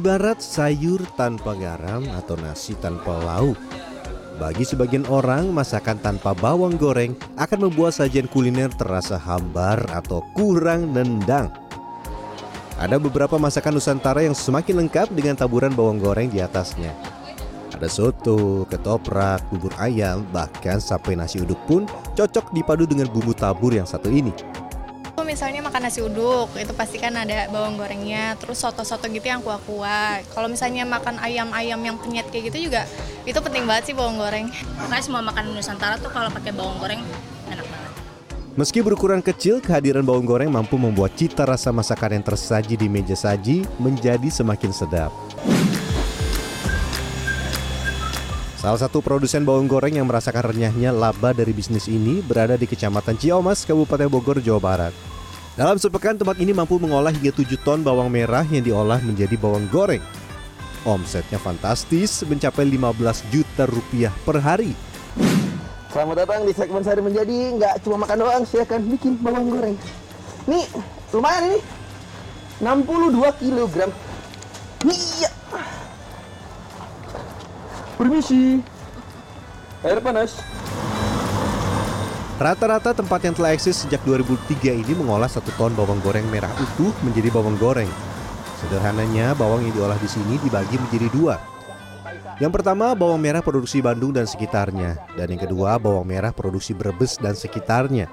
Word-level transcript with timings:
Ibarat 0.00 0.40
sayur 0.40 1.04
tanpa 1.12 1.52
garam 1.52 2.00
atau 2.16 2.32
nasi 2.40 2.72
tanpa 2.72 3.20
lauk. 3.20 3.60
Bagi 4.40 4.64
sebagian 4.64 5.04
orang, 5.04 5.52
masakan 5.52 6.00
tanpa 6.00 6.32
bawang 6.32 6.80
goreng 6.80 7.12
akan 7.36 7.68
membuat 7.68 7.92
sajian 7.92 8.24
kuliner 8.24 8.72
terasa 8.72 9.20
hambar 9.20 9.84
atau 9.92 10.24
kurang 10.32 10.96
nendang. 10.96 11.52
Ada 12.80 12.96
beberapa 12.96 13.36
masakan 13.36 13.76
Nusantara 13.76 14.24
yang 14.24 14.32
semakin 14.32 14.80
lengkap 14.80 15.12
dengan 15.12 15.36
taburan 15.36 15.76
bawang 15.76 16.00
goreng 16.00 16.32
di 16.32 16.40
atasnya. 16.40 16.96
Ada 17.76 17.92
soto, 17.92 18.64
ketoprak, 18.72 19.44
bubur 19.52 19.76
ayam, 19.76 20.24
bahkan 20.32 20.80
sampai 20.80 21.12
nasi 21.12 21.44
uduk 21.44 21.60
pun 21.68 21.84
cocok 22.16 22.56
dipadu 22.56 22.88
dengan 22.88 23.04
bumbu 23.12 23.36
tabur 23.36 23.76
yang 23.76 23.84
satu 23.84 24.08
ini. 24.08 24.32
Misalnya 25.30 25.62
makan 25.62 25.86
nasi 25.86 26.02
uduk, 26.02 26.50
itu 26.58 26.74
pasti 26.74 26.98
kan 26.98 27.14
ada 27.14 27.46
bawang 27.54 27.78
gorengnya, 27.78 28.34
terus 28.34 28.58
soto-soto 28.58 29.06
gitu 29.06 29.30
yang 29.30 29.38
kuah-kuah. 29.38 30.26
Kalau 30.34 30.50
misalnya 30.50 30.82
makan 30.82 31.22
ayam-ayam 31.22 31.78
yang 31.78 31.94
penyet 32.02 32.26
kayak 32.34 32.50
gitu 32.50 32.66
juga, 32.66 32.82
itu 33.22 33.38
penting 33.38 33.62
banget 33.62 33.86
sih 33.86 33.94
bawang 33.94 34.18
goreng. 34.18 34.50
Makanya 34.82 35.04
semua 35.06 35.22
makanan 35.22 35.54
Nusantara 35.54 36.02
tuh 36.02 36.10
kalau 36.10 36.34
pakai 36.34 36.50
bawang 36.50 36.82
goreng 36.82 36.98
enak 37.46 37.62
banget. 37.62 37.90
Meski 38.58 38.82
berukuran 38.82 39.22
kecil, 39.22 39.62
kehadiran 39.62 40.02
bawang 40.02 40.26
goreng 40.26 40.50
mampu 40.50 40.74
membuat 40.74 41.14
cita 41.14 41.46
rasa 41.46 41.70
masakan 41.70 42.18
yang 42.18 42.26
tersaji 42.26 42.74
di 42.74 42.90
meja 42.90 43.14
saji 43.14 43.62
menjadi 43.78 44.26
semakin 44.34 44.74
sedap. 44.74 45.14
Salah 48.58 48.82
satu 48.82 48.98
produsen 48.98 49.46
bawang 49.46 49.70
goreng 49.70 49.94
yang 49.94 50.10
merasakan 50.10 50.50
renyahnya 50.50 50.90
laba 50.90 51.30
dari 51.30 51.54
bisnis 51.54 51.86
ini 51.86 52.18
berada 52.18 52.58
di 52.58 52.66
Kecamatan 52.66 53.14
Ciamas, 53.14 53.62
Kabupaten 53.62 54.10
Bogor, 54.10 54.42
Jawa 54.42 54.58
Barat. 54.58 54.94
Dalam 55.58 55.74
sepekan 55.82 56.14
tempat 56.14 56.38
ini 56.38 56.54
mampu 56.54 56.78
mengolah 56.78 57.10
hingga 57.10 57.34
7 57.34 57.58
ton 57.66 57.82
bawang 57.82 58.06
merah 58.06 58.46
yang 58.46 58.62
diolah 58.62 59.02
menjadi 59.02 59.34
bawang 59.34 59.66
goreng. 59.66 60.02
Omsetnya 60.86 61.42
fantastis 61.42 62.22
mencapai 62.22 62.62
15 62.70 63.34
juta 63.34 63.66
rupiah 63.66 64.14
per 64.22 64.38
hari. 64.38 64.78
Selamat 65.90 66.22
datang 66.22 66.46
di 66.46 66.54
segmen 66.54 66.86
Sari 66.86 67.02
Menjadi. 67.02 67.58
Nggak 67.58 67.82
cuma 67.82 68.06
makan 68.06 68.22
doang, 68.22 68.42
saya 68.46 68.62
akan 68.62 68.94
bikin 68.94 69.18
bawang 69.18 69.50
goreng. 69.50 69.76
Nih, 70.46 70.70
lumayan 71.10 71.50
ini. 71.50 71.58
62 72.62 73.42
kilogram. 73.42 73.90
Iya. 74.86 75.30
Permisi. 77.98 78.62
Air 79.82 79.98
panas. 79.98 80.59
Rata-rata 82.40 82.96
tempat 82.96 83.20
yang 83.20 83.36
telah 83.36 83.52
eksis 83.52 83.84
sejak 83.84 84.00
2003 84.08 84.72
ini 84.72 84.96
mengolah 84.96 85.28
satu 85.28 85.52
ton 85.60 85.76
bawang 85.76 86.00
goreng 86.00 86.24
merah 86.32 86.48
utuh 86.56 86.88
menjadi 87.04 87.28
bawang 87.28 87.60
goreng. 87.60 87.92
Sederhananya, 88.64 89.36
bawang 89.36 89.68
yang 89.68 89.76
diolah 89.76 90.00
di 90.00 90.08
sini 90.08 90.40
dibagi 90.40 90.80
menjadi 90.80 91.12
dua. 91.12 91.36
Yang 92.40 92.52
pertama, 92.56 92.96
bawang 92.96 93.20
merah 93.20 93.44
produksi 93.44 93.84
Bandung 93.84 94.16
dan 94.16 94.24
sekitarnya. 94.24 94.96
Dan 95.20 95.36
yang 95.36 95.44
kedua, 95.44 95.76
bawang 95.76 96.08
merah 96.08 96.32
produksi 96.32 96.72
Brebes 96.72 97.20
dan 97.20 97.36
sekitarnya. 97.36 98.08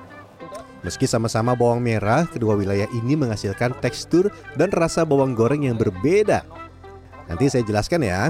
Meski 0.84 1.08
sama-sama 1.08 1.56
bawang 1.56 1.80
merah, 1.80 2.28
kedua 2.28 2.60
wilayah 2.60 2.92
ini 2.92 3.16
menghasilkan 3.16 3.80
tekstur 3.80 4.28
dan 4.60 4.76
rasa 4.76 5.08
bawang 5.08 5.40
goreng 5.40 5.64
yang 5.72 5.80
berbeda. 5.80 6.44
Nanti 7.32 7.48
saya 7.48 7.64
jelaskan 7.64 8.04
ya. 8.04 8.28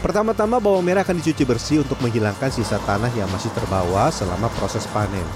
Pertama-tama 0.00 0.56
bawang 0.56 0.80
merah 0.80 1.04
akan 1.04 1.20
dicuci 1.20 1.44
bersih 1.44 1.84
untuk 1.84 2.00
menghilangkan 2.00 2.48
sisa 2.48 2.80
tanah 2.88 3.12
yang 3.12 3.28
masih 3.28 3.52
terbawa 3.52 4.08
selama 4.08 4.48
proses 4.56 4.88
panen. 4.88 5.28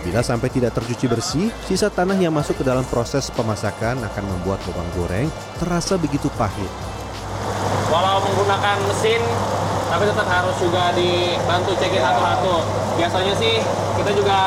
Bila 0.00 0.24
sampai 0.24 0.48
tidak 0.48 0.72
tercuci 0.72 1.04
bersih, 1.04 1.52
sisa 1.68 1.92
tanah 1.92 2.16
yang 2.16 2.32
masuk 2.32 2.56
ke 2.56 2.64
dalam 2.64 2.88
proses 2.88 3.28
pemasakan 3.36 4.00
akan 4.00 4.24
membuat 4.32 4.64
bawang 4.64 4.88
goreng 4.96 5.28
terasa 5.60 6.00
begitu 6.00 6.32
pahit. 6.40 6.72
Walau 7.92 8.24
menggunakan 8.24 8.80
mesin, 8.88 9.20
tapi 9.92 10.08
tetap 10.08 10.24
harus 10.24 10.56
juga 10.56 10.96
dibantu 10.96 11.76
cekin 11.76 12.00
satu-satu. 12.00 12.54
Biasanya 12.96 13.34
sih 13.36 13.60
kita 14.00 14.10
juga 14.16 14.40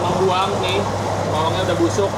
membuang 0.00 0.56
nih, 0.64 0.80
bawangnya 1.28 1.68
udah 1.68 1.76
busuk. 1.76 2.08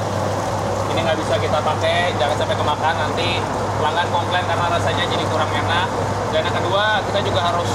Ini 0.93 1.01
nggak 1.01 1.17
bisa 1.25 1.41
kita 1.41 1.57
pakai, 1.57 2.13
jangan 2.21 2.37
sampai 2.37 2.53
kemakan 2.53 2.93
nanti 2.93 3.41
pelanggan 3.81 4.07
komplain 4.13 4.45
karena 4.45 4.65
rasanya 4.77 5.09
jadi 5.09 5.25
kurang 5.25 5.49
enak. 5.49 5.89
Dan 6.29 6.45
yang 6.45 6.53
kedua, 6.53 7.01
kita 7.09 7.19
juga 7.25 7.41
harus 7.49 7.69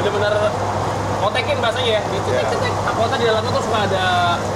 benar-benar 0.00 0.32
motekin 1.20 1.60
bahasanya 1.60 2.00
ya, 2.00 2.02
dicetek-cetek. 2.08 2.72
Takutnya 2.88 3.16
di 3.20 3.26
dalamnya 3.28 3.52
tuh 3.52 3.62
suka 3.68 3.78
ada 3.84 4.04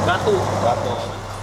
batu. 0.09 0.37
Batu. 0.65 0.93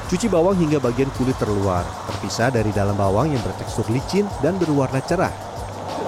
Cuci 0.10 0.26
bawang 0.26 0.58
hingga 0.58 0.82
bagian 0.82 1.14
kulit 1.14 1.38
terluar, 1.38 1.86
terpisah 2.10 2.50
dari 2.50 2.74
dalam 2.74 2.98
bawang 2.98 3.30
yang 3.30 3.46
bertekstur 3.46 3.86
licin 3.94 4.26
dan 4.42 4.58
berwarna 4.58 5.06
cerah. 5.06 5.30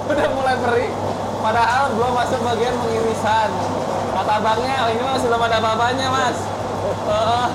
Udah 0.10 0.26
mulai 0.34 0.58
perih, 0.58 0.90
padahal 1.38 1.94
belum 1.94 2.18
masuk 2.18 2.42
bagian 2.42 2.74
pengirisan. 2.82 3.50
Kata 4.18 4.42
abangnya, 4.42 4.78
oh, 4.84 4.90
ini 4.90 5.04
masih 5.06 5.28
belum 5.30 5.44
ada 5.46 5.58
apa-apanya 5.62 6.08
mas. 6.10 6.38
Uh, 7.02 7.46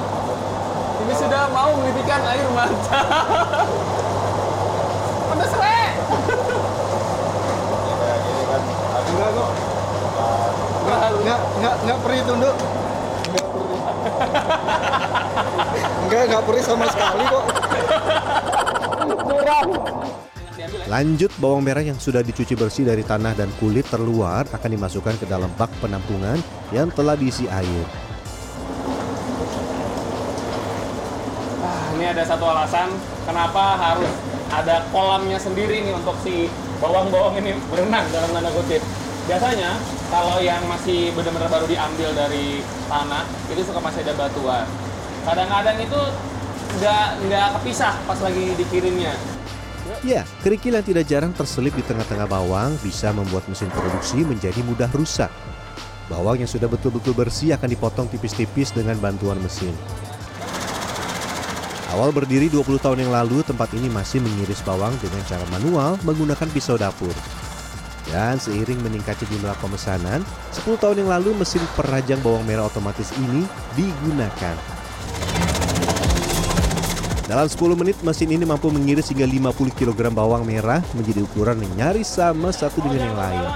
ini 1.06 1.14
sudah 1.14 1.46
mau 1.54 1.70
menitikkan 1.78 2.18
air 2.26 2.50
mata. 2.50 2.98
Pedes 5.30 5.54
re. 5.54 5.82
Enggak 9.06 9.30
kok. 9.30 9.50
Enggak, 10.82 10.98
enggak, 11.14 11.40
enggak, 11.62 11.74
enggak 11.86 11.98
perih 12.02 12.20
tunduk. 12.26 12.56
Enggak 13.30 13.46
perih. 13.54 13.80
Enggak, 16.02 16.22
enggak 16.26 16.42
perih 16.42 16.64
sama 16.66 16.84
sekali 16.90 17.24
kok. 17.30 17.44
Lanjut, 20.90 21.30
bawang 21.38 21.62
merah 21.62 21.82
yang 21.86 21.98
sudah 21.98 22.22
dicuci 22.26 22.58
bersih 22.58 22.82
dari 22.82 23.06
tanah 23.06 23.38
dan 23.38 23.50
kulit 23.62 23.86
terluar 23.86 24.42
akan 24.50 24.70
dimasukkan 24.74 25.22
ke 25.22 25.26
dalam 25.30 25.50
bak 25.54 25.70
penampungan 25.78 26.42
yang 26.74 26.90
telah 26.90 27.14
diisi 27.14 27.46
air. 27.46 28.05
Ini 31.96 32.04
ada 32.12 32.22
satu 32.28 32.44
alasan 32.44 32.92
kenapa 33.24 33.80
harus 33.80 34.12
ada 34.52 34.84
kolamnya 34.92 35.40
sendiri 35.40 35.80
nih 35.80 35.96
untuk 35.96 36.14
si 36.20 36.46
bawang-bawang 36.78 37.40
ini 37.40 37.56
berenang 37.72 38.04
dalam 38.12 38.30
tanda 38.30 38.52
kutip. 38.52 38.84
Biasanya 39.26 39.74
kalau 40.12 40.38
yang 40.38 40.62
masih 40.70 41.10
benar-benar 41.16 41.50
baru 41.50 41.66
diambil 41.66 42.14
dari 42.14 42.62
tanah 42.86 43.26
itu 43.50 43.64
suka 43.66 43.80
masih 43.82 44.06
ada 44.06 44.14
batuan. 44.14 44.68
Kadang-kadang 45.26 45.76
itu 45.82 46.00
nggak 46.78 47.06
nggak 47.26 47.46
kepisah 47.58 47.94
pas 48.06 48.20
lagi 48.22 48.54
dikirimnya. 48.54 49.16
Ya, 50.04 50.22
kerikil 50.42 50.76
yang 50.78 50.86
tidak 50.86 51.04
jarang 51.08 51.32
terselip 51.34 51.74
di 51.74 51.82
tengah-tengah 51.82 52.28
bawang 52.28 52.74
bisa 52.84 53.10
membuat 53.10 53.48
mesin 53.50 53.70
produksi 53.72 54.22
menjadi 54.22 54.60
mudah 54.62 54.90
rusak. 54.94 55.32
Bawang 56.06 56.38
yang 56.38 56.50
sudah 56.50 56.70
betul-betul 56.70 57.18
bersih 57.18 57.58
akan 57.58 57.66
dipotong 57.66 58.06
tipis-tipis 58.06 58.70
dengan 58.70 58.94
bantuan 59.02 59.42
mesin. 59.42 59.74
Awal 61.94 62.10
berdiri 62.10 62.50
20 62.50 62.82
tahun 62.82 62.98
yang 63.06 63.14
lalu, 63.14 63.46
tempat 63.46 63.70
ini 63.70 63.86
masih 63.86 64.18
mengiris 64.18 64.58
bawang 64.66 64.90
dengan 64.98 65.22
cara 65.22 65.46
manual 65.54 65.94
menggunakan 66.02 66.50
pisau 66.50 66.74
dapur. 66.74 67.14
Dan 68.10 68.42
seiring 68.42 68.82
meningkatnya 68.82 69.26
jumlah 69.30 69.54
pemesanan, 69.62 70.26
10 70.50 70.82
tahun 70.82 71.06
yang 71.06 71.10
lalu 71.14 71.38
mesin 71.38 71.62
perajang 71.78 72.18
bawang 72.26 72.42
merah 72.42 72.66
otomatis 72.66 73.14
ini 73.14 73.46
digunakan. 73.78 74.58
Dalam 77.26 77.46
10 77.46 77.78
menit, 77.78 77.98
mesin 78.02 78.34
ini 78.34 78.42
mampu 78.42 78.66
mengiris 78.70 79.10
hingga 79.14 79.26
50 79.26 79.74
kg 79.74 80.10
bawang 80.10 80.42
merah 80.42 80.82
menjadi 80.94 81.22
ukuran 81.22 81.62
yang 81.62 81.74
nyaris 81.74 82.18
sama 82.18 82.50
satu 82.50 82.82
dengan 82.82 83.14
yang 83.14 83.18
lain. 83.18 83.50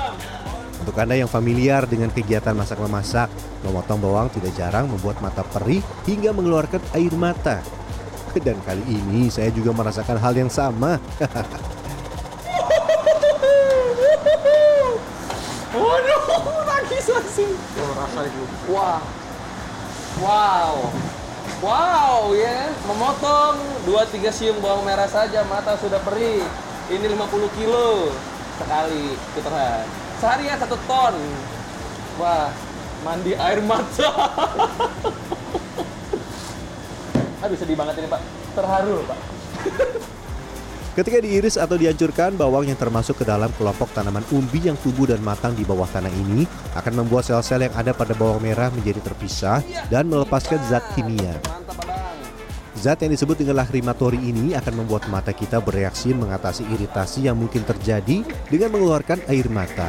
Untuk 0.83 0.95
Anda 0.99 1.19
yang 1.19 1.31
familiar 1.31 1.83
dengan 1.87 2.15
kegiatan 2.15 2.55
masak-memasak, 2.55 3.27
memotong 3.67 3.99
bawang 4.03 4.31
tidak 4.35 4.55
jarang 4.55 4.87
membuat 4.87 5.19
mata 5.19 5.43
perih 5.47 5.83
hingga 6.07 6.31
mengeluarkan 6.31 6.83
air 6.95 7.15
mata. 7.15 7.80
Dan 8.47 8.57
kali 8.63 8.83
ini 8.87 9.27
saya 9.27 9.51
juga 9.51 9.75
merasakan 9.75 10.19
hal 10.19 10.35
yang 10.39 10.51
sama. 10.51 10.99
Waduh, 15.71 16.23
nangis 16.67 17.07
langsung. 17.11 17.55
Oh, 17.55 17.93
rasa 17.95 18.21
itu. 18.27 18.43
Wah, 18.75 19.01
wow, 20.19 20.91
wow 21.63 22.35
ya, 22.35 22.75
memotong 22.91 23.55
2-3 23.87 24.35
siung 24.35 24.59
bawang 24.59 24.83
merah 24.83 25.07
saja 25.07 25.47
mata 25.47 25.79
sudah 25.79 26.03
perih. 26.03 26.43
Ini 26.91 27.07
50 27.07 27.59
kilo 27.59 28.11
sekali 28.59 29.15
putaran. 29.35 29.87
Sehari 30.19 30.51
ya 30.51 30.59
satu 30.59 30.75
ton. 30.91 31.15
Wah, 32.19 32.51
mandi 33.07 33.39
air 33.39 33.63
mata. 33.63 34.11
Aduh 37.41 37.57
sedih 37.57 37.77
banget 37.77 38.05
ini 38.05 38.09
pak, 38.09 38.21
terharu 38.53 39.01
loh 39.01 39.05
pak. 39.09 39.19
Ketika 40.91 41.23
diiris 41.23 41.57
atau 41.57 41.79
dihancurkan, 41.79 42.35
bawang 42.35 42.67
yang 42.67 42.77
termasuk 42.77 43.23
ke 43.23 43.25
dalam 43.25 43.49
kelompok 43.57 43.89
tanaman 43.95 44.27
umbi 44.35 44.69
yang 44.69 44.77
tumbuh 44.83 45.09
dan 45.09 45.23
matang 45.23 45.57
di 45.57 45.65
bawah 45.65 45.87
tanah 45.89 46.11
ini 46.13 46.45
akan 46.77 47.01
membuat 47.01 47.25
sel-sel 47.25 47.65
yang 47.65 47.73
ada 47.79 47.97
pada 47.97 48.13
bawang 48.13 48.43
merah 48.43 48.69
menjadi 48.75 49.01
terpisah 49.01 49.65
dan 49.89 50.11
melepaskan 50.11 50.61
zat 50.69 50.85
kimia. 50.93 51.39
Zat 52.77 53.01
yang 53.01 53.15
disebut 53.15 53.41
dengan 53.41 53.63
lahrimatori 53.63 54.21
ini 54.21 54.53
akan 54.59 54.85
membuat 54.85 55.09
mata 55.09 55.33
kita 55.33 55.63
bereaksi 55.63 56.13
mengatasi 56.13 56.69
iritasi 56.69 57.31
yang 57.31 57.39
mungkin 57.39 57.65
terjadi 57.65 58.27
dengan 58.51 58.69
mengeluarkan 58.75 59.25
air 59.31 59.47
mata. 59.49 59.89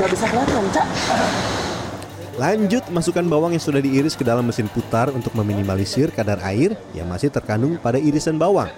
Gak 0.00 0.08
bisa 0.08 0.24
kelihatan, 0.30 0.64
Cak. 0.72 0.86
Lanjut, 2.40 2.88
masukkan 2.88 3.20
bawang 3.20 3.52
yang 3.52 3.60
sudah 3.60 3.84
diiris 3.84 4.16
ke 4.16 4.24
dalam 4.24 4.48
mesin 4.48 4.64
putar 4.64 5.12
untuk 5.12 5.36
meminimalisir 5.36 6.08
kadar 6.08 6.40
air 6.40 6.72
yang 6.96 7.04
masih 7.04 7.28
terkandung 7.28 7.76
pada 7.76 8.00
irisan 8.00 8.40
bawang. 8.40 8.72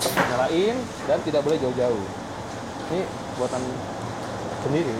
nyalain 0.00 0.76
dan 1.04 1.18
tidak 1.20 1.44
boleh 1.44 1.60
jauh-jauh 1.60 2.04
ini 2.88 3.04
buatan 3.36 3.62
sendiri 4.64 4.96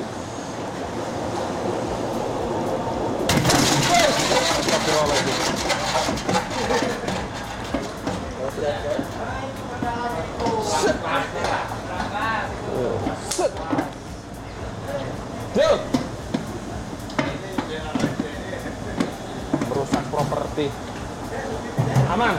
properti 20.69 22.09
aman? 22.11 22.35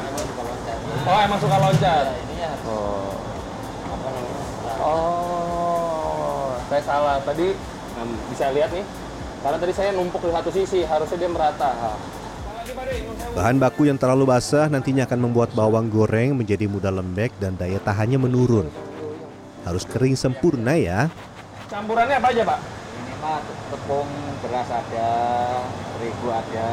Oh 1.08 1.18
emang 1.18 1.40
suka 1.42 1.58
loncat? 1.58 2.06
Oh. 2.68 3.14
Oh 4.82 6.50
saya 6.70 6.82
salah. 6.86 7.18
Tadi 7.26 7.56
bisa 8.30 8.54
lihat 8.54 8.70
nih. 8.76 8.86
Karena 9.42 9.58
tadi 9.58 9.74
saya 9.74 9.90
numpuk 9.98 10.22
di 10.22 10.30
satu 10.30 10.50
sisi 10.54 10.86
harusnya 10.86 11.18
dia 11.18 11.30
merata. 11.32 11.72
Ha. 11.74 11.92
Bahan 13.34 13.58
baku 13.58 13.90
yang 13.90 13.98
terlalu 13.98 14.30
basah 14.30 14.70
nantinya 14.70 15.10
akan 15.10 15.20
membuat 15.26 15.50
bawang 15.58 15.90
goreng 15.90 16.38
menjadi 16.38 16.70
mudah 16.70 16.94
lembek 16.94 17.34
dan 17.42 17.58
daya 17.58 17.82
tahannya 17.82 18.22
menurun. 18.22 18.70
Harus 19.66 19.82
kering 19.86 20.14
sempurna 20.14 20.78
ya. 20.78 21.10
campurannya 21.72 22.20
apa 22.20 22.28
aja 22.36 22.44
pak? 22.44 22.60
Ini 23.00 23.14
mah 23.24 23.40
tepung 23.72 24.10
beras 24.44 24.68
ada, 24.68 25.12
terigu 26.22 26.38
ada, 26.38 26.70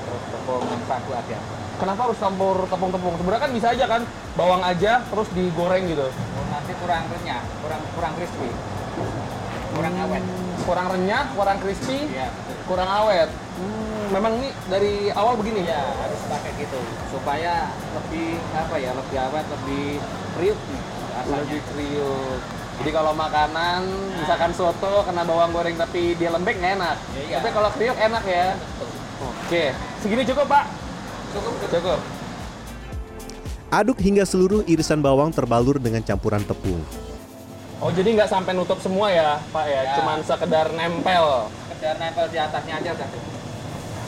terus 0.00 0.22
tepung 0.32 0.64
sagu 0.88 1.12
ada. 1.12 1.38
kenapa 1.76 2.00
harus 2.08 2.16
campur 2.16 2.56
tepung-tepung 2.64 3.14
sebenarnya 3.20 3.42
kan 3.44 3.52
bisa 3.52 3.68
aja 3.76 3.84
kan 3.84 4.02
bawang 4.32 4.64
aja 4.64 5.04
terus 5.04 5.28
digoreng 5.36 5.84
gitu 5.84 6.08
Oh, 6.08 6.44
nanti 6.48 6.72
kurang 6.80 7.04
renyah, 7.06 7.44
kurang 7.60 7.80
kurang 7.92 8.12
crispy, 8.16 8.48
kurang 9.76 9.94
awet. 10.00 10.24
kurang 10.64 10.86
renyah 10.88 11.24
kurang 11.36 11.58
crispy 11.60 12.08
betul. 12.08 12.56
kurang 12.64 12.88
awet 12.88 13.28
Hmm, 13.56 14.12
memang 14.12 14.36
ini 14.36 14.48
dari 14.66 15.08
awal 15.10 15.32
begini 15.34 15.64
Iya, 15.64 15.80
harus 15.96 16.20
pakai 16.26 16.52
gitu 16.56 16.76
supaya 17.08 17.72
lebih 17.92 18.36
apa 18.52 18.76
ya, 18.76 18.92
lebih 18.92 19.16
awet, 19.18 19.44
lebih 19.50 19.86
kriuk 20.32 20.60
nih 20.68 20.80
rasanya. 21.10 21.36
lebih 21.40 21.60
kriuk. 21.66 22.40
Jadi 22.76 22.90
kalau 22.92 23.16
makanan, 23.16 23.80
misalkan 24.20 24.52
soto 24.52 25.00
kena 25.02 25.24
bawang 25.24 25.48
goreng 25.48 25.72
tapi 25.74 26.12
dia 26.12 26.28
lembek 26.28 26.60
nggak 26.60 26.76
enak. 26.76 26.96
Iya. 27.16 27.40
Tapi 27.40 27.48
kalau 27.50 27.70
kriuk 27.72 27.96
enak 27.96 28.24
ya. 28.28 28.46
Oke, 29.46 29.70
segini 30.02 30.26
cukup 30.26 30.50
pak? 30.50 30.66
Cukup, 31.30 31.54
cukup. 31.70 31.98
Aduk 33.70 34.02
hingga 34.02 34.26
seluruh 34.26 34.66
irisan 34.66 34.98
bawang 34.98 35.30
terbalur 35.30 35.78
dengan 35.78 36.02
campuran 36.02 36.42
tepung. 36.42 36.82
Oh 37.78 37.94
jadi 37.94 38.18
nggak 38.18 38.26
sampai 38.26 38.58
nutup 38.58 38.82
semua 38.82 39.06
ya 39.14 39.38
pak 39.54 39.70
ya? 39.70 39.86
Ya. 39.86 39.94
Cuman 40.02 40.18
sekedar 40.26 40.66
nempel. 40.74 41.46
Sekedar 41.70 41.94
nempel 41.94 42.26
di 42.34 42.38
atasnya 42.42 42.74
aja 42.82 42.90
udah. 42.98 43.08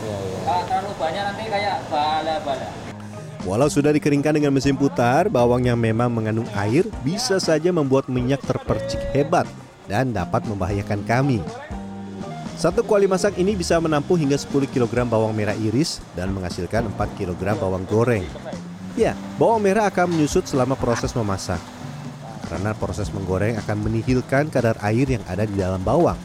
Iya 0.02 0.16
iya. 0.26 0.38
Kalau 0.42 0.62
terlalu 0.66 0.92
banyak 0.98 1.22
nanti 1.30 1.42
kayak 1.46 1.76
bala-bala. 1.86 2.68
Walau 3.46 3.70
sudah 3.70 3.94
dikeringkan 3.94 4.34
dengan 4.34 4.50
mesin 4.50 4.74
putar, 4.74 5.30
bawang 5.30 5.70
yang 5.70 5.78
memang 5.78 6.10
mengandung 6.10 6.50
air 6.58 6.82
bisa 7.06 7.38
saja 7.38 7.70
membuat 7.70 8.10
minyak 8.10 8.42
terpercik 8.42 8.98
hebat 9.14 9.46
dan 9.86 10.10
dapat 10.10 10.42
membahayakan 10.50 11.06
kami. 11.06 11.38
Satu 12.58 12.82
kuali 12.82 13.06
masak 13.06 13.38
ini 13.38 13.54
bisa 13.54 13.78
menampung 13.78 14.18
hingga 14.18 14.34
10 14.34 14.50
kg 14.74 15.06
bawang 15.06 15.30
merah 15.30 15.54
iris 15.54 16.02
dan 16.18 16.34
menghasilkan 16.34 16.90
4 16.90 17.14
kg 17.14 17.54
bawang 17.54 17.86
goreng. 17.86 18.26
Ya, 18.98 19.14
bawang 19.38 19.62
merah 19.62 19.86
akan 19.86 20.10
menyusut 20.10 20.42
selama 20.42 20.74
proses 20.74 21.14
memasak. 21.14 21.62
Karena 22.50 22.74
proses 22.74 23.14
menggoreng 23.14 23.54
akan 23.62 23.86
menihilkan 23.86 24.50
kadar 24.50 24.74
air 24.82 25.06
yang 25.06 25.22
ada 25.30 25.46
di 25.46 25.54
dalam 25.54 25.78
bawang. 25.86 26.18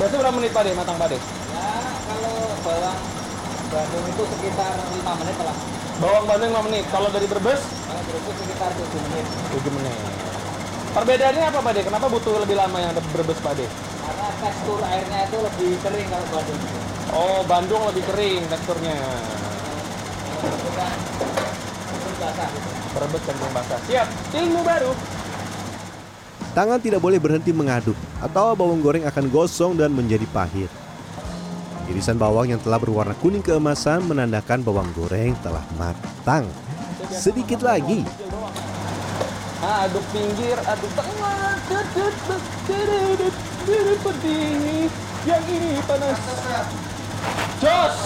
Berarti 0.00 0.16
berapa 0.16 0.32
menit 0.32 0.48
pak 0.56 0.64
deh 0.64 0.72
matang 0.72 0.96
pak 0.96 1.12
deh? 1.12 1.20
Ya, 1.20 1.76
kalau 2.08 2.36
bawang 2.64 2.98
Bandung 3.68 4.04
itu 4.16 4.22
sekitar 4.24 4.72
5 4.80 5.20
menit 5.20 5.36
lah. 5.44 5.56
Bawang 6.00 6.24
Bandung 6.24 6.50
5 6.56 6.66
menit. 6.72 6.84
Kalau 6.88 7.12
dari 7.12 7.28
Brebes 7.28 7.60
Kalau 7.84 8.00
berikut 8.00 8.34
sekitar 8.40 8.72
7 8.80 8.80
menit. 9.12 9.26
7 9.60 9.76
menit. 9.76 9.92
Perbedaannya 10.96 11.44
apa 11.52 11.58
pak 11.60 11.72
deh? 11.76 11.84
Kenapa 11.84 12.06
butuh 12.08 12.32
lebih 12.40 12.56
lama 12.56 12.80
yang 12.80 12.96
ada 12.96 13.04
Brebes 13.12 13.36
pak 13.44 13.60
deh? 13.60 13.68
Karena 14.04 14.28
tekstur 14.36 14.80
airnya 14.84 15.20
itu 15.24 15.38
lebih 15.40 15.72
kering 15.80 16.08
kalau 16.12 16.26
Bandung. 16.28 16.60
Oh 17.14 17.40
Bandung 17.48 17.82
lebih 17.88 18.04
kering 18.12 18.42
teksturnya. 18.52 18.96
Brebes 22.94 23.20
cenderung 23.26 23.52
basah. 23.56 23.80
Siap. 23.88 24.08
Ilmu 24.36 24.60
baru. 24.62 24.92
Tangan 26.54 26.78
tidak 26.78 27.02
boleh 27.02 27.18
berhenti 27.18 27.50
mengaduk 27.50 27.98
atau 28.22 28.54
bawang 28.54 28.78
goreng 28.78 29.02
akan 29.10 29.26
gosong 29.26 29.74
dan 29.74 29.90
menjadi 29.90 30.22
pahit. 30.30 30.70
Irisan 31.90 32.14
bawang 32.14 32.54
yang 32.54 32.62
telah 32.62 32.78
berwarna 32.78 33.18
kuning 33.18 33.42
keemasan 33.42 34.06
menandakan 34.06 34.62
bawang 34.62 34.88
goreng 34.94 35.34
telah 35.42 35.66
matang. 35.74 36.46
Sedikit 37.10 37.60
lagi. 37.60 38.06
Aduk 39.64 40.04
pinggir, 40.12 40.56
aduk 40.68 40.92
tengah, 40.94 41.44
dedet, 43.64 43.98
pedih. 44.04 44.88
Yang 45.24 45.44
ini 45.56 45.70
panas. 45.88 46.18
Jos! 47.60 47.96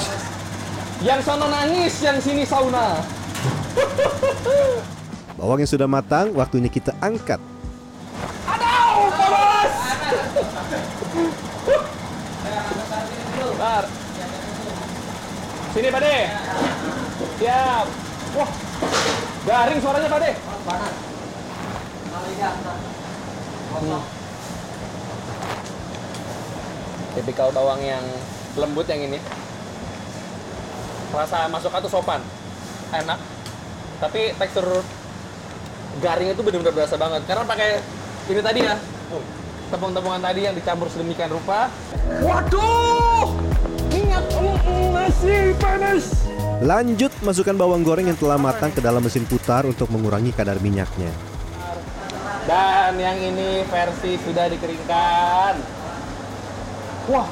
Yang 1.02 1.20
sana 1.26 1.46
nangis, 1.50 1.94
yang 2.02 2.18
sini 2.22 2.42
sauna. 2.46 3.02
Bawang 5.38 5.62
yang 5.62 5.70
sudah 5.70 5.86
matang, 5.86 6.34
waktunya 6.34 6.70
kita 6.70 6.94
angkat. 7.02 7.38
Aduh, 8.46 9.10
panas! 9.14 9.72
Bentar. 13.38 13.84
Sini, 15.74 15.88
Pak 15.90 16.00
De. 16.02 16.18
Siap. 17.38 17.86
Wah, 18.34 18.50
garing 19.46 19.78
suaranya, 19.82 20.08
Pak 20.10 20.20
De. 20.22 20.32
Tipikal 27.18 27.50
bawang 27.50 27.82
yang 27.82 28.04
lembut 28.54 28.86
yang 28.86 29.02
ini. 29.02 29.18
Rasa 31.10 31.50
masuknya 31.50 31.82
tuh 31.82 31.90
sopan. 31.90 32.22
Enak. 32.94 33.18
Tapi 33.98 34.38
tekstur 34.38 34.86
garing 35.98 36.30
itu 36.30 36.46
benar-benar 36.46 36.78
berasa 36.78 36.94
banget. 36.94 37.26
Karena 37.26 37.42
pakai 37.42 37.82
ini 38.30 38.38
tadi 38.38 38.60
ya. 38.62 38.78
Tepung-tepungan 39.74 40.22
tadi 40.22 40.46
yang 40.46 40.54
dicampur 40.54 40.86
sedemikian 40.86 41.34
rupa. 41.34 41.66
Waduh! 42.22 43.34
Minyak 43.90 44.24
masih 44.94 45.58
panas. 45.58 46.30
Lanjut, 46.62 47.10
masukkan 47.26 47.58
bawang 47.58 47.82
goreng 47.82 48.06
yang 48.06 48.18
telah 48.18 48.38
matang 48.38 48.70
ke 48.70 48.78
dalam 48.78 49.02
mesin 49.02 49.26
putar 49.26 49.66
untuk 49.66 49.90
mengurangi 49.90 50.30
kadar 50.30 50.62
minyaknya. 50.62 51.10
Dan 52.46 52.94
yang 52.96 53.18
ini 53.18 53.66
versi 53.66 54.16
sudah 54.22 54.46
dikeringkan. 54.48 55.77
Wah, 57.08 57.24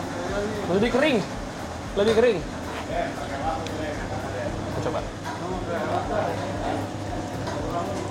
lebih 0.73 0.89
kering. 0.89 1.21
Lebih 2.01 2.15
kering. 2.17 2.39
Kita 4.73 4.79
coba. 4.89 5.01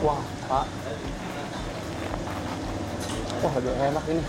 Wah, 0.06 0.22
Pak. 0.46 0.66
Wah, 3.42 3.54
agak 3.58 3.76
enak 3.82 4.06
ini. 4.14 4.24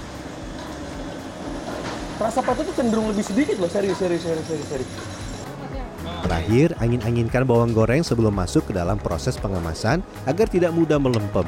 Rasa 2.16 2.40
patut 2.40 2.64
tuh 2.64 2.72
cenderung 2.72 3.12
lebih 3.12 3.20
sedikit 3.20 3.60
loh, 3.60 3.68
serius, 3.68 4.00
serius, 4.00 4.24
serius, 4.24 4.46
serius, 4.48 4.68
serius. 4.72 4.90
Terakhir, 6.24 6.72
angin-anginkan 6.80 7.44
bawang 7.44 7.76
goreng 7.76 8.00
sebelum 8.00 8.32
masuk 8.32 8.72
ke 8.72 8.72
dalam 8.72 8.96
proses 8.96 9.36
pengemasan 9.36 10.00
agar 10.24 10.48
tidak 10.48 10.72
mudah 10.72 10.96
melempem. 10.96 11.44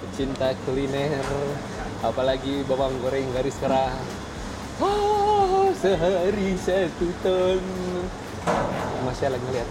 Pecinta 0.00 0.56
kuliner, 0.64 1.20
apalagi 2.00 2.64
bawang 2.64 2.96
goreng 3.04 3.28
garis 3.36 3.60
keras. 3.60 4.23
Oh, 4.82 5.70
sehari 5.78 6.58
satu 6.58 7.06
ton. 7.22 7.62
Masih 9.06 9.30
lagi 9.30 9.44
ngeliat. 9.46 9.68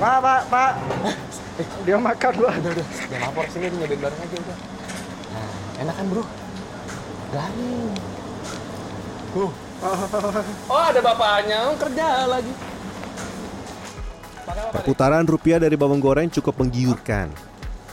Pak, 0.00 0.18
pak, 0.24 0.40
pak. 0.48 0.72
Dia 1.84 1.96
makan 2.00 2.32
lu. 2.40 2.48
Udah, 2.48 2.70
udah. 2.72 2.86
Jangan 3.12 3.22
lapor 3.28 3.44
sini, 3.52 3.66
nyobain 3.76 4.00
bareng 4.00 4.20
aja 4.24 4.36
udah. 4.40 4.58
Nah, 5.32 5.50
enak 5.84 5.94
kan 5.94 6.04
bro? 6.08 6.24
Garing. 7.32 7.92
Tuh. 9.36 9.52
Oh, 10.70 10.82
ada 10.82 11.00
bapaknya, 11.02 11.58
oh, 11.66 11.74
kerja 11.74 12.30
lagi. 12.30 12.54
Perputaran 14.72 15.26
rupiah 15.26 15.58
dari 15.58 15.74
bawang 15.74 15.98
goreng 15.98 16.30
cukup 16.30 16.54
menggiurkan. 16.62 17.51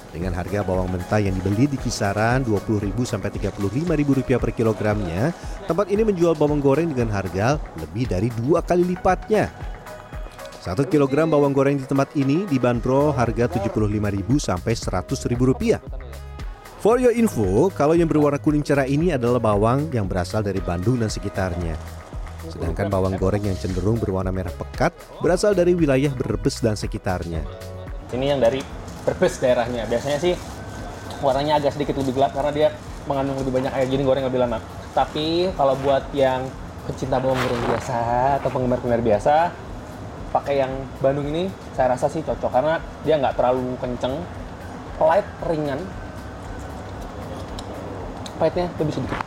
Dengan 0.09 0.33
harga 0.33 0.65
bawang 0.65 0.89
mentah 0.89 1.21
yang 1.21 1.37
dibeli 1.37 1.69
di 1.69 1.77
kisaran 1.77 2.41
Rp20.000 2.41 2.97
sampai 3.05 3.29
Rp35.000 3.29 4.41
per 4.41 4.51
kilogramnya, 4.57 5.29
tempat 5.69 5.93
ini 5.93 6.01
menjual 6.01 6.33
bawang 6.33 6.57
goreng 6.57 6.89
dengan 6.89 7.13
harga 7.13 7.61
lebih 7.77 8.09
dari 8.09 8.33
dua 8.33 8.65
kali 8.65 8.81
lipatnya. 8.89 9.53
Satu 10.59 10.83
kilogram 10.89 11.29
bawang 11.29 11.53
goreng 11.53 11.77
di 11.77 11.85
tempat 11.85 12.11
ini 12.17 12.49
dibanderol 12.49 13.13
harga 13.13 13.45
Rp75.000 13.53 14.29
sampai 14.41 14.73
Rp100.000. 14.73 15.77
For 16.79 16.95
your 16.95 17.11
info, 17.11 17.67
kalau 17.75 17.91
yang 17.91 18.07
berwarna 18.07 18.39
kuning 18.39 18.63
cerah 18.63 18.87
ini 18.87 19.11
adalah 19.11 19.37
bawang 19.37 19.91
yang 19.91 20.07
berasal 20.07 20.41
dari 20.41 20.63
Bandung 20.63 20.97
dan 20.97 21.11
sekitarnya. 21.11 21.75
Sedangkan 22.47 22.87
bawang 22.87 23.19
goreng 23.19 23.43
yang 23.43 23.59
cenderung 23.59 23.99
berwarna 23.99 24.31
merah 24.31 24.51
pekat 24.55 24.95
berasal 25.19 25.51
dari 25.51 25.75
wilayah 25.75 26.09
Brebes 26.15 26.63
dan 26.63 26.79
sekitarnya. 26.79 27.43
Ini 28.15 28.25
yang 28.31 28.39
dari 28.39 28.63
Brebes 29.07 29.39
daerahnya. 29.39 29.87
Biasanya 29.87 30.19
sih 30.19 30.33
warnanya 31.19 31.59
agak 31.59 31.75
sedikit 31.75 31.99
lebih 31.99 32.15
gelap 32.15 32.31
karena 32.31 32.51
dia 32.51 32.67
mengandung 33.07 33.39
lebih 33.41 33.51
banyak 33.59 33.71
air 33.75 33.87
jadi 33.87 34.03
goreng 34.03 34.25
lebih 34.27 34.39
lama. 34.43 34.59
Tapi 34.95 35.53
kalau 35.55 35.75
buat 35.79 36.03
yang 36.15 36.47
pecinta 36.87 37.21
bawang 37.21 37.37
goreng 37.37 37.63
biasa 37.69 37.97
atau 38.41 38.49
penggemar-penggemar 38.49 39.03
biasa, 39.05 39.53
pakai 40.29 40.61
yang 40.61 40.71
Bandung 41.01 41.25
ini 41.29 41.49
saya 41.73 41.93
rasa 41.93 42.09
sih 42.09 42.21
cocok 42.21 42.49
karena 42.53 42.81
dia 43.05 43.17
nggak 43.17 43.35
terlalu 43.37 43.77
kenceng, 43.81 44.15
light, 45.01 45.27
ringan. 45.45 45.79
Pahitnya 48.39 48.71
lebih 48.79 48.93
sedikit. 48.95 49.19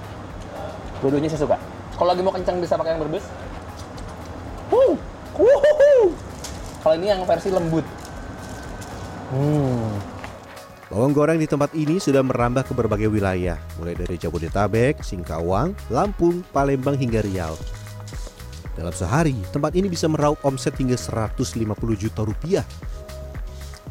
Dua-duanya 1.04 1.28
saya 1.28 1.44
suka. 1.44 1.56
Kalau 1.98 2.08
lagi 2.08 2.22
mau 2.24 2.32
kenceng 2.32 2.56
bisa 2.64 2.80
pakai 2.80 2.96
yang 2.96 3.00
Brebes. 3.04 3.26
Wuh. 4.72 4.96
Kalau 6.82 6.94
ini 6.96 7.06
yang 7.12 7.22
versi 7.28 7.52
lembut. 7.52 7.84
Hmm. 9.32 9.96
Bawang 10.92 11.16
goreng 11.16 11.40
di 11.40 11.48
tempat 11.48 11.72
ini 11.72 11.96
sudah 11.96 12.20
merambah 12.20 12.68
ke 12.68 12.76
berbagai 12.76 13.08
wilayah, 13.08 13.56
mulai 13.80 13.96
dari 13.96 14.20
Jabodetabek, 14.20 15.00
Singkawang, 15.00 15.72
Lampung, 15.88 16.44
Palembang 16.52 17.00
hingga 17.00 17.24
Riau. 17.24 17.56
Dalam 18.76 18.92
sehari, 18.92 19.32
tempat 19.56 19.72
ini 19.72 19.88
bisa 19.88 20.04
meraup 20.04 20.36
omset 20.44 20.76
hingga 20.76 21.00
150 21.00 21.48
juta 21.96 22.20
rupiah. 22.28 22.64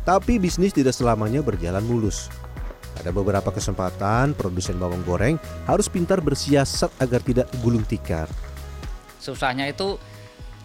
Tapi 0.05 0.37
bisnis 0.37 0.77
tidak 0.77 0.93
selamanya 0.93 1.41
berjalan 1.41 1.81
mulus. 1.89 2.29
Ada 3.01 3.09
beberapa 3.09 3.49
kesempatan 3.49 4.37
produsen 4.37 4.77
bawang 4.77 5.01
goreng 5.01 5.41
harus 5.65 5.89
pintar 5.89 6.21
bersiasat 6.21 6.93
agar 7.01 7.25
tidak 7.25 7.49
gulung 7.65 7.81
tikar. 7.81 8.29
susahnya 9.21 9.69
itu 9.69 10.01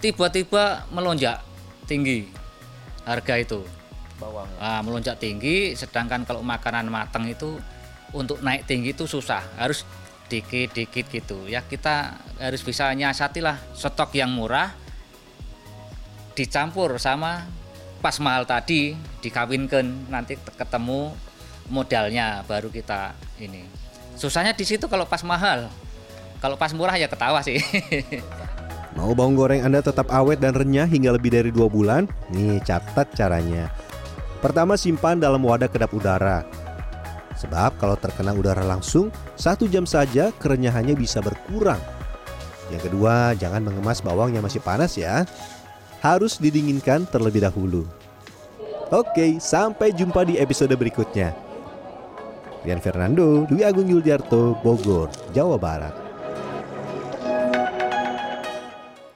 tiba-tiba 0.00 0.88
melonjak 0.88 1.44
tinggi 1.84 2.24
harga 3.04 3.36
itu 3.36 3.60
Bawang. 4.16 4.48
Ah, 4.56 4.80
melonjak 4.80 5.20
tinggi 5.20 5.76
sedangkan 5.76 6.24
kalau 6.24 6.40
makanan 6.40 6.88
matang 6.88 7.28
itu 7.28 7.60
untuk 8.16 8.40
naik 8.40 8.64
tinggi 8.64 8.96
itu 8.96 9.04
susah 9.04 9.44
harus 9.60 9.84
dikit-dikit 10.26 11.06
gitu 11.06 11.46
ya 11.46 11.62
kita 11.62 12.18
harus 12.42 12.62
bisa 12.64 12.90
nyiasatilah 12.90 13.62
stok 13.78 14.10
yang 14.18 14.34
murah 14.34 14.74
dicampur 16.34 16.98
sama 16.98 17.46
pas 18.02 18.18
mahal 18.18 18.42
tadi 18.42 18.98
dikawinkan 19.22 20.10
nanti 20.10 20.34
ketemu 20.36 21.14
modalnya 21.70 22.42
baru 22.44 22.68
kita 22.70 23.14
ini 23.38 23.64
susahnya 24.18 24.52
di 24.52 24.66
situ 24.66 24.90
kalau 24.90 25.06
pas 25.06 25.22
mahal 25.22 25.70
kalau 26.42 26.58
pas 26.58 26.74
murah 26.74 26.98
ya 26.98 27.06
ketawa 27.06 27.40
sih 27.40 27.58
Mau 28.96 29.12
bawang 29.12 29.36
goreng 29.36 29.60
Anda 29.60 29.84
tetap 29.84 30.08
awet 30.08 30.40
dan 30.40 30.56
renyah 30.56 30.88
hingga 30.88 31.12
lebih 31.12 31.28
dari 31.28 31.52
dua 31.52 31.68
bulan? 31.68 32.08
Nih, 32.32 32.64
catat 32.64 33.12
caranya. 33.12 33.68
Pertama, 34.46 34.78
simpan 34.78 35.18
dalam 35.18 35.42
wadah 35.42 35.66
kedap 35.66 35.90
udara. 35.90 36.46
Sebab 37.34 37.82
kalau 37.82 37.98
terkena 37.98 38.30
udara 38.30 38.62
langsung, 38.62 39.10
satu 39.34 39.66
jam 39.66 39.82
saja 39.82 40.30
kerenyahannya 40.38 40.94
bisa 40.94 41.18
berkurang. 41.18 41.82
Yang 42.70 42.86
kedua, 42.86 43.34
jangan 43.34 43.66
mengemas 43.66 43.98
bawang 43.98 44.38
yang 44.38 44.46
masih 44.46 44.62
panas 44.62 44.94
ya. 44.94 45.26
Harus 45.98 46.38
didinginkan 46.38 47.10
terlebih 47.10 47.42
dahulu. 47.42 47.90
Oke, 48.94 49.42
sampai 49.42 49.90
jumpa 49.90 50.22
di 50.22 50.38
episode 50.38 50.78
berikutnya. 50.78 51.34
Rian 52.62 52.78
Fernando, 52.78 53.50
Dwi 53.50 53.66
Agung 53.66 53.90
Yuldiarto, 53.90 54.62
Bogor, 54.62 55.10
Jawa 55.34 55.58
Barat. 55.58 56.05